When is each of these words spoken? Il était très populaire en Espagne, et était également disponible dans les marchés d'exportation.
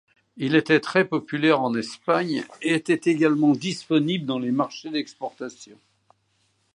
Il 0.35 0.55
était 0.55 0.79
très 0.79 1.05
populaire 1.05 1.61
en 1.61 1.75
Espagne, 1.75 2.43
et 2.63 2.73
était 2.73 3.07
également 3.11 3.51
disponible 3.51 4.25
dans 4.25 4.39
les 4.39 4.49
marchés 4.49 4.89
d'exportation. 4.89 5.77